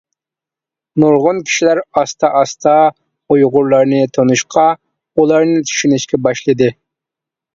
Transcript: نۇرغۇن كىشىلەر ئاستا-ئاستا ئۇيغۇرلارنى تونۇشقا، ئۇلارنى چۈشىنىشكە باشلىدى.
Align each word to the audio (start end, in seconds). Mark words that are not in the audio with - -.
نۇرغۇن 1.01 1.41
كىشىلەر 1.49 1.81
ئاستا-ئاستا 2.01 2.73
ئۇيغۇرلارنى 3.35 3.99
تونۇشقا، 4.17 4.65
ئۇلارنى 5.19 5.61
چۈشىنىشكە 5.73 6.21
باشلىدى. 6.29 6.71